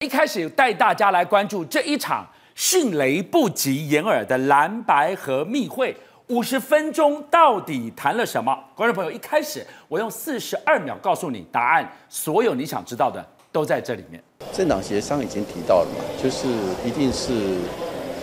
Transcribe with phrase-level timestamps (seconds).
[0.00, 8.54] 一开始带大家来关注这一场迅雷不及掩耳的蓝白和密会，五十分钟到底谈了什么？
[8.74, 14.22] 观众朋友，一开始我用四十二秒告诉你答案，所有你想知道的都在这里面。
[14.52, 16.46] 政党协商已经提到了嘛，就是
[16.84, 17.32] 一定是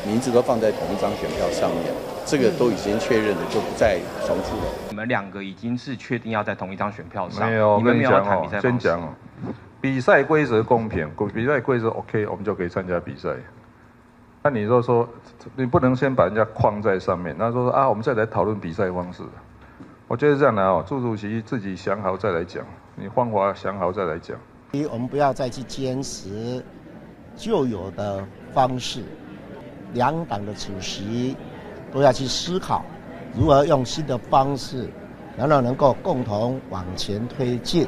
[0.06, 1.92] 名字都放在同一张选票上面，
[2.24, 3.98] 这个都已经确认了，就不再
[4.28, 4.64] 重复了。
[4.90, 9.10] 你们两个已经是确定要在同一张选票上，没有，你们没有谈比赛先讲哦。
[9.84, 13.36] 比赛规则公平，比赛规则 OK，我们就可以参加比赛。
[14.42, 15.06] 那你就说，
[15.58, 19.22] 你不能先把人家框在上面，那说啊，我们再来讨论比赛方式。
[20.08, 22.64] 我觉得这样的哦，朱主席自己想好再来讲，
[22.96, 24.38] 你方法想好再来讲。
[24.72, 26.64] 第一我们不要再去坚持
[27.36, 29.04] 旧有的方式，
[29.92, 31.36] 两党的主席
[31.92, 32.86] 都要去思考
[33.36, 34.90] 如何用新的方式，
[35.38, 37.86] 然后能够共同往前推进。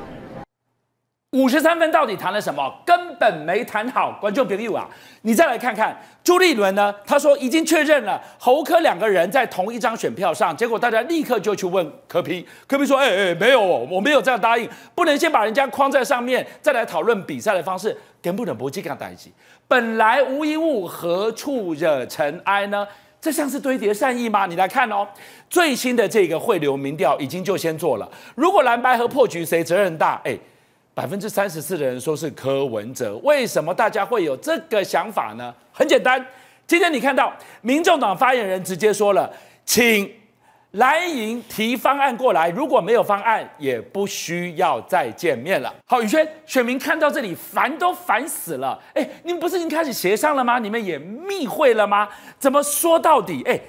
[1.36, 2.74] 五十三分到底谈了什么？
[2.86, 4.88] 根本没谈好，观众朋友啊，
[5.24, 6.96] 你再来看看朱立伦呢？
[7.06, 19.30] 他说已经确认了侯科两个人在同一张选票上，结果大家立刻就去问柯 P，柯 P 说：“哎哎，没有，我没有这样答应，不能先把人家框在上面，再来讨论比赛的方式，根本不这样代志。
[19.68, 22.88] 本来无一物，何处惹尘埃呢？
[23.20, 24.46] 这像是堆叠善意吗？
[24.46, 25.06] 你来看哦，
[25.50, 30.22] 最新的这个汇流民调已经就先做了，如果蓝白和破局，谁责任大？
[30.24, 30.40] 哎。
[30.96, 35.54] 百分之三十四的人说是柯文哲，为什么大家会有这个想法呢？
[35.74, 36.26] 很简单，
[36.66, 39.30] 今天你看到民众党发言人直接说了，
[39.66, 40.10] 请
[40.72, 45.76] 蓝营提方案过来，如果没有方案，也不需要再见面了。
[45.86, 48.82] 好，宇轩，选民看到这里烦都烦死了。
[48.94, 50.60] 哎，你们不是已经开始协商了吗？
[50.60, 52.08] 你们也密会了吗？
[52.40, 53.44] 怎么说到底？
[53.46, 53.60] 哎。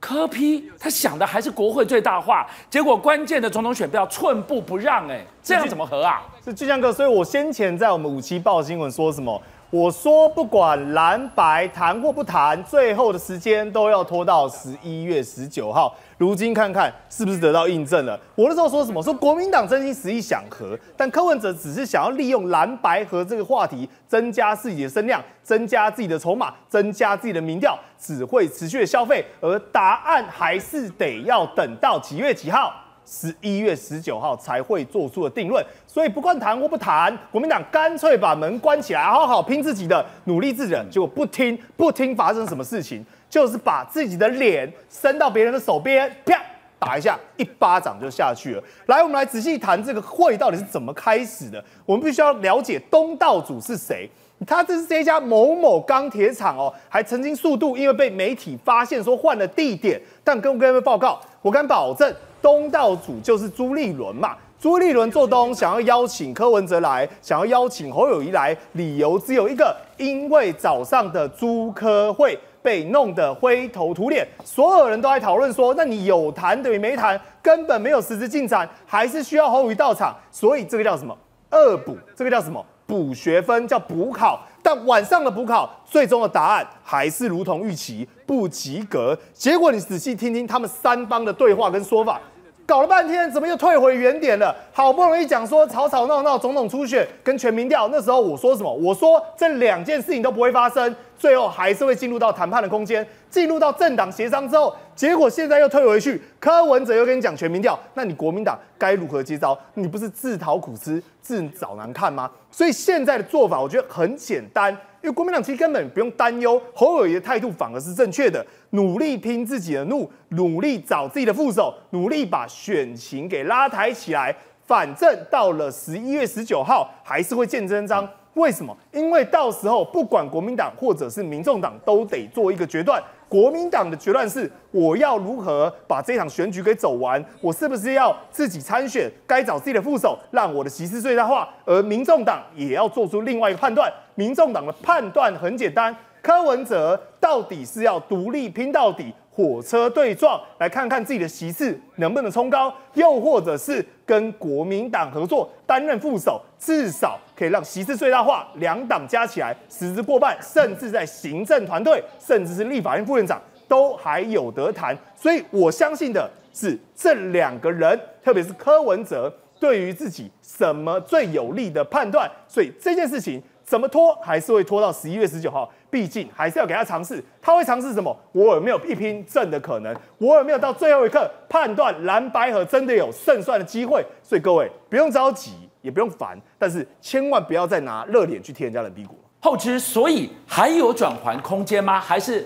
[0.00, 6.22] 柯批他想的还是国会最大化，结果关键的总统选票寸步不让，哎，这样怎么合啊？
[6.42, 9.40] 是巨匠哥，所以我先前在我们五七报新闻说什么？
[9.70, 15.94] 我说不管蓝白谈或不谈，最后的时间都要拖到十一月十九号。
[16.18, 18.18] 如今看看是不是得到印证了？
[18.34, 19.00] 我那时候说什么？
[19.00, 32.72] 说国民党真心实意想和，但柯文哲只是想要利用蓝白和这个话题，增加自己的声量，增加自己的筹码，增加自己的民调，只会持续的消费，而答案还是得要等到几月几号？
[33.06, 35.64] 十一月十九号才会做出的定论。
[35.84, 43.04] 所以不管谈或不谈，国民党干脆把门关起来，好好拼自己的，努力自忍，结果不听不听，发生什么事情？
[43.28, 46.40] 就是把自己的脸伸到别人的手边，啪
[46.78, 48.62] 打一下，一巴掌就下去了。
[48.86, 51.62] 来，我们来仔细谈这个会到底是怎么开始的。
[51.84, 54.08] 我们必须要了解东道主是谁。
[54.46, 64.36] 他这是这一家某某钢铁厂哦，还曾经速度因为被媒体发现说换了地点，但跟不跟各位报告，我敢保证，东道主就是朱立伦嘛。
[64.58, 72.38] 朱立伦做东想要邀请柯文哲来，想要邀请侯友宜来，理由只有一个，因为早上的朱柯会。
[72.62, 81.16] 被弄得灰头土脸，所有人都在讨论说，那你有谈等于没谈，根本没有实质进展，还是需要侯友宜到场，所以这个叫什么？
[81.52, 82.62] 恶补，这个叫什么？
[82.90, 84.40] 补学分，叫补考。
[84.60, 89.16] 但晚上的补考，最终的答案还是如同预期，不及格。
[89.32, 92.20] 结果你仔细听听他们三方的对话跟说法。
[92.66, 94.54] 搞了半天，怎么又退回原点了？
[94.72, 98.72] 好不容易讲说吵吵闹闹总统初选跟全民调，那时候我说什么？
[98.72, 106.20] 我说这两件事情都不会发生，最后还是会进入到谈判的空间，进入到政党协商之后，结果现在又退回去。
[106.40, 109.56] 柯文哲又跟你讲全民调，那你国民党该如何接招？
[109.74, 112.30] 你不是自讨苦吃、自找难看吗？
[112.50, 114.76] 所以现在的做法，我觉得很简单。
[115.02, 124.36] 因为国民党其实根本不用担忧，侯友谊的态度反而是正确的，努力拼自己的路，努力找自己的副手，努力把选情给拉抬起来。
[124.66, 128.06] 反正到了十一月十九号，还是会见真章。
[128.34, 128.76] 为什么？
[128.92, 133.02] 因为到时候不管国民党或者是民众党，都得做一个决断。
[133.28, 137.24] 国民党的决断是：我要如何把这场选举给走完？
[137.40, 139.10] 我是不是要自己参选？
[139.26, 141.48] 该找自己的副手，让我的席次最大化。
[141.64, 143.92] 而民众党也要做出另外一个判断。
[144.16, 164.92] 民众党的判断很简单：柯文哲到底是要独立拼到底，火车对撞，来看看自己的席次能不能冲高，又或者是跟国民党合作担任副手，至少可以让席次最大化，两党加起来实质过半，甚至在行政团队，甚至是立法院副院长都还有得谈。
[165.14, 173.40] 所以我相信的是，这两个人，特别是柯文哲，对于自己什么最有利的判断，所以这件事情。
[173.70, 177.22] 怎么拖还是会拖到十一月十九号，毕竟还是要给他尝试。
[177.40, 178.14] 他会尝试什么？
[178.32, 179.94] 我有没有一拼正的可能？
[180.18, 184.04] 我有没有到最后一刻判断蓝白合真的有胜算的机会？
[184.24, 185.52] 所以各位不用着急，
[185.82, 189.16] 也不用烦，但是千万不要再拿热脸去贴人家冷屁股。
[189.38, 192.00] 后期，所以还有转圜空间吗？
[192.00, 192.44] 还是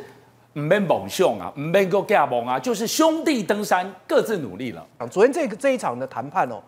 [0.52, 2.58] 唔免猛凶啊，唔免够架猛啊？
[2.58, 4.86] 就是兄弟登山，各自努力了。
[5.10, 6.62] 昨天这个这一场的谈判哦，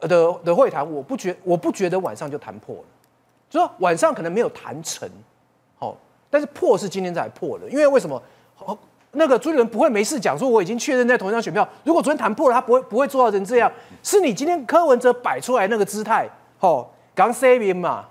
[0.00, 2.82] 的的会谈，我不觉我不觉得晚上就谈破了，
[3.52, 5.06] 就说晚上可能没有谈成，
[5.78, 5.94] 好，
[6.30, 8.20] 但是破是今天才破的，因为为什么？
[9.12, 13.70] 那个朱立伦不会没事讲说我已经确认在同一张选票，如果昨天谈破了，他不会不会做到成这样。
[14.02, 16.26] 是你今天柯文哲摆出来那个姿态，
[16.58, 18.06] 吼，刚 saving 嘛。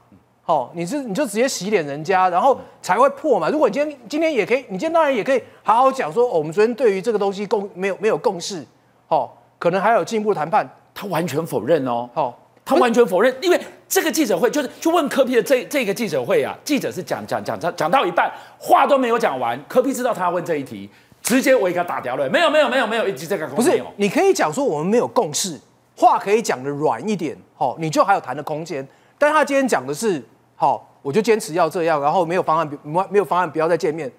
[0.46, 3.50] 哦，你是你就直接洗脸人家，然后才会破嘛。
[3.50, 8.66] 如果你今天今天也可以，你今天当然也可以好好讲说，哦，我们昨天对于这个东西共没有没有共识，
[9.08, 10.70] 哦，可能还有进一步谈判。
[10.94, 12.34] 他完全否认哦，哦，
[12.72, 13.60] 他完全否认，因为
[13.90, 20.90] 这个记者会就是去问柯 P 的这这个记者会啊，记者是讲讲讲讲讲到一半，话都没有讲完，柯 P 知道他要问这一题，
[21.22, 23.50] 直接我给他打掉了，没有没有没有没有，一直在讲。
[23.54, 25.60] 不是，你可以讲说我们没有共识，
[25.98, 28.88] 话可以讲的软一点，哦，你就还有谈的空间。
[29.18, 30.24] 但他今天讲的是。
[30.56, 34.12] 好，我就坚持要这样，然后没有方案，没没有方案，不要再见面。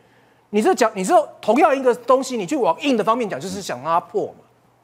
[0.51, 4.42] 你这讲，你这同样一个东西，你去往硬的方面讲，就是想让它破嘛。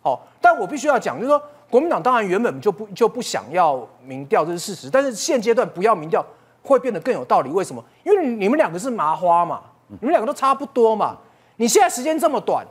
[0.08, 4.88] 好，但我必须要讲，就是说，国民党当然原本就不就不想要民调，这是事实。
[4.88, 6.24] 但是现阶段不要民调，
[6.62, 7.50] 会变得更有道理。
[7.50, 7.84] 为什么？
[8.04, 9.60] 因为你们两个是麻花嘛，
[10.00, 11.18] 你们两个都差不多嘛。
[11.56, 12.64] 你现在时间这么短，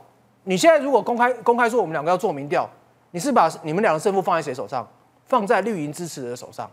[0.44, 2.68] 你现在如果公开公开说我们两个要做民调，
[3.12, 4.84] 你是把你们两个胜负放在谁手上？
[5.26, 6.68] 放在绿营支持的手上，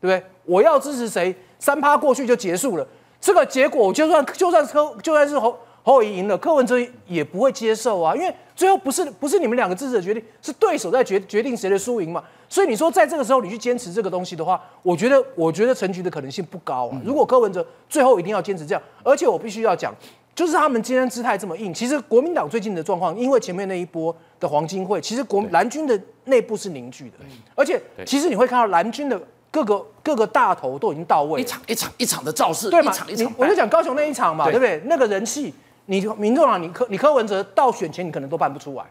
[0.00, 0.30] 对不对？
[0.46, 1.36] 我要支持谁？
[1.58, 2.86] 三趴过去就结束了，
[3.20, 5.54] 这个结果就算就算柯就算是侯
[5.88, 6.76] 侯友宜赢了，柯文哲
[7.06, 12.22] 也不会接受啊，因为最后不是不是你们两个支持的决定，是对手在决决定谁的输赢嘛。
[12.46, 17.00] 所以你说在这个时候你去坚持这个东西的话，我觉得我觉得成局的可能性不高啊。
[17.02, 19.94] 如果柯文哲最后一定要坚持这样，而且我必须要讲，
[20.34, 27.16] 就是他们今天姿态这么硬，其实国民党最近的状况，因为前面那一波的黄金会，其实国蓝军的内部是凝聚的，
[27.54, 29.18] 而且其实你会看到蓝军的。
[29.50, 32.92] 各个各个大头都已经到位，一场一场一场的造势，对嘛？
[32.92, 34.82] 一场一场，我就讲高雄那一场嘛，对，对不对？
[34.84, 35.54] 那个人气，
[35.90, 38.84] 你民众党，你柯你柯文哲到选前，你可能都办不出来。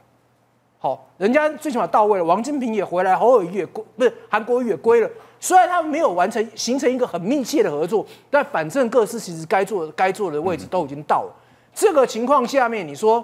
[0.80, 5.10] 好，人家最起码到位了，王金平也回来，侯友宜也归，不是韩国瑜也归了。
[5.40, 11.30] 虽然他们没有完成形成一个很密切的合作，但反正各司其实该做该做的位置都已经到了。
[11.32, 13.24] 嗯、这个情况下面，你说。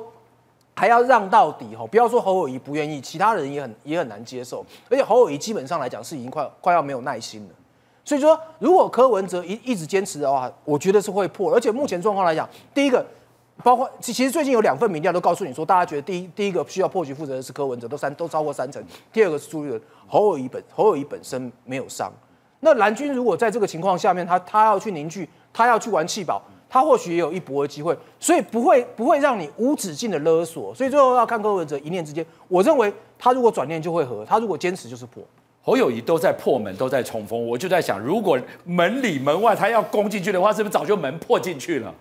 [0.76, 4.66] 还要让到底哈，不要说侯友谊不愿意，其他人也很也很难接受。
[4.90, 7.50] 而且侯友谊基本上来讲是已经快快要没有耐心了。
[8.04, 11.54] 所以说，如果柯文哲一一直坚持的话，我觉得是会破。
[11.54, 13.06] 而且目前状况来讲，第一个，
[13.62, 18.84] 包括其实最近有两份民调都告诉你说，大家觉得第一第一个需要破局负责的是柯文哲，都三都超过三成。
[19.12, 22.12] 第二个是朱立伦，侯友宜本侯友宜本身没有伤。
[22.62, 26.42] 那蓝军如果在这个情况下面，他他要去凝聚，他要去玩弃保。
[26.70, 32.26] 他或许也有一搏的机会，所以不会不会让你无止境的勒索，所以最后要看柯文哲一念之间。
[32.48, 35.24] 我认为他如果转念就会合，他如果坚持就是破。
[35.62, 41.94] 侯友宜都在破门，都在冲锋，我就在想，如果门里门外他要攻进去的话，是不是早就门破进去了？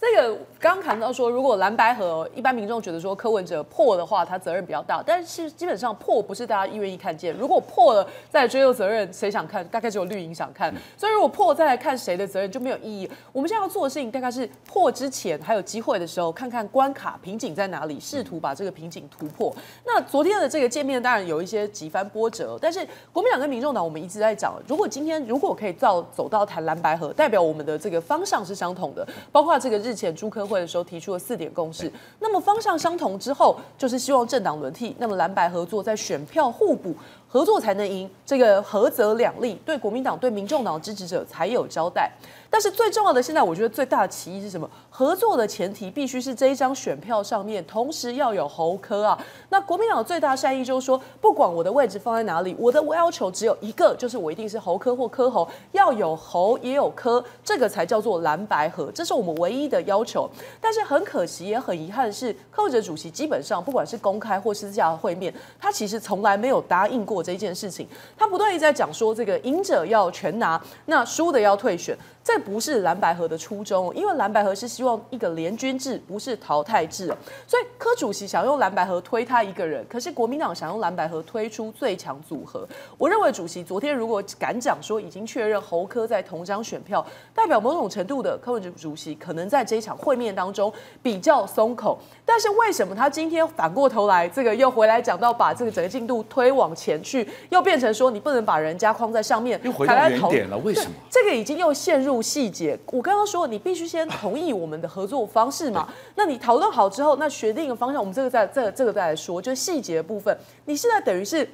[0.00, 5.02] 这个刚刚谈到说，如果蓝白河，一般民众觉得说柯文哲破的话，他责任比较大。
[5.04, 7.36] 但是基本上破不是大家愿意看见。
[7.36, 9.66] 如果破了再追究责任，谁想看？
[9.66, 10.72] 大概只有绿营想看。
[10.96, 13.10] 所以如果破再来看谁的责任就没有意义。
[13.32, 19.52] 我们现在要做的事情，大概是破之前还有机会的时候，看看关卡瓶颈在哪里，试图把这个瓶颈突破。
[19.84, 29.87] 那昨天的这个见面当然有一些几番波折，但是国民党跟民众党我们一直在讲，如果今天如果可以造走到谈蓝白河，代表我们的这个方向是相同的，包括这个。
[29.88, 31.90] 之前朱科会的时候提出了四点共识，
[32.20, 36.94] 那么方向相同之后，就是希望政党轮替，那么蓝白合作在选票互补，
[37.28, 42.10] 合作才能赢，这个合则两利，对国民党对民众党支持者才有交代。
[42.50, 44.68] 但是最重要的，现在我觉得最大的歧义是什么？
[44.88, 49.18] 合作的前提必须是这一张选票上面同时要有侯科啊。
[49.50, 60.26] 那国民党最大善意就是说，不管我的位置放在哪里，我的要求只有一个，就是我一定是侯科或科侯，要有侯也有科，这个才叫做蓝白合，这是我们唯一的要求。
[60.58, 67.86] 但是很可惜也很遗憾的是，柯文哲主席基本上不管是公开或私下会面，他其实从来没有答应过这一件事情。
[68.16, 71.96] 他不断一直在讲说，这个赢者要全拿，那输的要退选。
[72.28, 77.06] 这不是蓝白合的初衷，因为蓝白合是希望一个联军制，不是淘汰制。
[77.46, 82.68] 所以柯主席想用蓝白合推他一个人，可是国民党想用蓝白合推出最强组合。
[82.98, 87.02] 我认为主席昨天如果敢讲说已经确认侯科在同张选票，
[87.34, 90.70] 代表某种程度的柯文哲主席可能在这一场会面当中
[91.02, 91.98] 比较松口。
[92.26, 100.58] 但是为什么他今天反过头来，这个又回来讲到把这个整个进度推往前去，又变成说你不能把人家框在上面，又回到原点了？
[100.58, 100.90] 为什么？
[101.08, 102.17] 这个已经又陷入。
[102.22, 105.88] 细节，我刚刚说，你必须先同意我们的合作方式嘛？
[106.14, 110.36] 那你讨论好之后，那决定一个方向，我们这个再这个、这个再来说，就是细节的部分。
[110.66, 111.48] 你现在等于是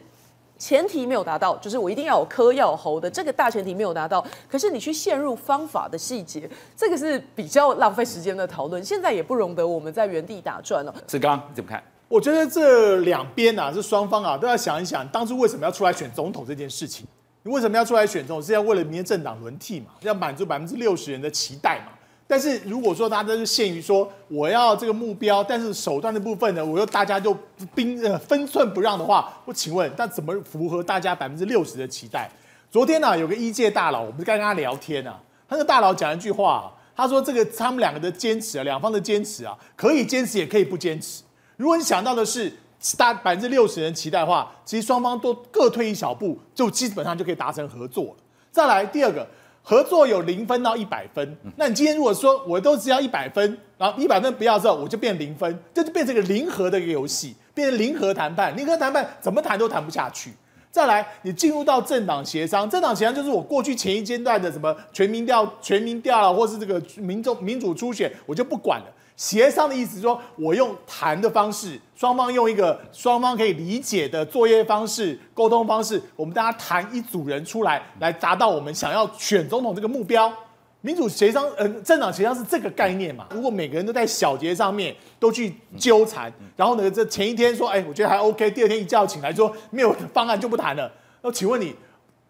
[0.59, 4.25] 前提没有达到，就是我一定要有科要有侯的这个大前提没有达到。
[4.49, 8.85] 可是你去陷入方法的细节，这个是比较浪费时间的讨论。
[8.85, 10.95] 现在也不容得我们在原地打转了。
[11.07, 11.83] 志刚你怎么看？
[12.07, 17.05] 我觉得这两边啊，是双方啊，都要想一想，当初为什么要出来选总统这件事情？
[17.45, 18.43] 你为什么要出来选总统？
[18.43, 19.89] 是要为了明天政党轮替嘛？
[20.01, 21.93] 要满足百分之六十人的期待嘛？
[22.27, 27.37] 但是如果说大家都是限于说我要这个目标，但是手段的部分呢，我又大家就
[27.75, 32.31] 兵呃分寸不让的话，我请问，那怎么符合大家百分之六十的期待？
[32.71, 41.23] 昨天呢、有个一届大佬，我们刚跟他聊天啊，他那个大佬讲一句话、啊，他说这个他们两个的坚持啊，两方的坚持啊，可以坚持也可以不坚持。
[41.59, 42.51] 如果你想到的是
[42.97, 48.17] 大百分之六十人期待的话，其实双方都各退一小步，就基本上就可以达成合作了。
[48.51, 49.27] 再来第二个。
[49.67, 60.35] 合作有零分到一百分，那你今天如果说我都只要一百分，然后一百分不要之后，我就变零分，这就变成一个零和的一个游戏，变成零和谈判，零和谈判怎么谈都谈不下去。
[60.71, 68.87] 再来，你进入到政党协商，政党协商就是我过去前一阶段的什么全民调、全民调了，或是这个民众民主初选，我就不管了。
[69.17, 80.33] 协商的意思是说，我用谈的方式，双方用一个双方可以理解的作业方式、沟通方式，我们大家谈一组人出来，来达到我们想要选总统这个目标。
[80.81, 83.27] 民主协商，呃，政党协商是这个概念嘛？
[83.31, 90.91] 如果每个人都在小节上面都去纠缠，然后呢，这前一天说，哎，我觉得还 OK，第二天一觉醒来说没有方案就不谈了。
[91.23, 91.75] 那请问你，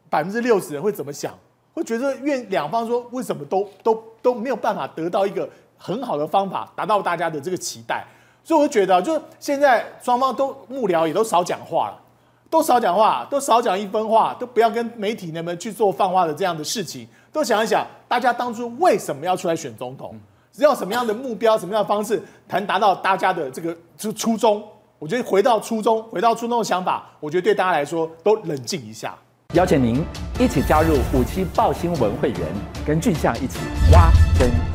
[0.09, 1.37] 百分之六十人会怎么想？
[1.73, 5.49] 会觉得愿两方说为什么都都都没有办法得到一个？
[5.77, 8.05] 很好的方法达到大家的这个期待，
[8.43, 12.01] 所以我就觉得，就现在双方都幕僚也都少讲话了，
[12.51, 20.19] 都少讲话，都少讲一分话，都不要跟媒体那边去做放话的这样的事情，都想一想，大家当初为什么要出来选总统，
[20.53, 24.63] 只要什么样的目标，什么样的方式谈达到大家的这个初初衷？
[25.01, 29.15] 我觉得回到初衷，回到初衷的想法，我觉得对大家来说都冷静一下。
[29.53, 30.03] 邀请您
[30.39, 32.41] 一起加入五七报新闻会员，
[32.87, 33.59] 跟俊相一起
[33.93, 34.74] 挖真相。